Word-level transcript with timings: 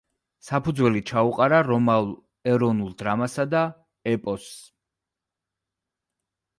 საფუძველი 0.45 1.03
ჩაუყარა 1.11 1.59
რომაულ 1.67 2.09
ეროვნულ 2.55 2.91
დრამასა 3.05 3.47
და 3.55 3.65
ეპოსს. 4.17 4.59